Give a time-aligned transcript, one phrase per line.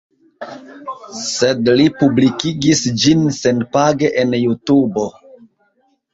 [1.25, 5.07] Sed li publikigis ĝin senpage en Jutubo